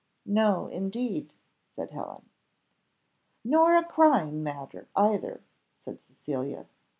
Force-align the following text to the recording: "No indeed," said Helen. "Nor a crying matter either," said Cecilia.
"No 0.25 0.65
indeed," 0.65 1.31
said 1.75 1.91
Helen. 1.91 2.27
"Nor 3.43 3.77
a 3.77 3.85
crying 3.85 4.41
matter 4.41 4.87
either," 4.95 5.41
said 5.75 5.99
Cecilia. 6.01 6.65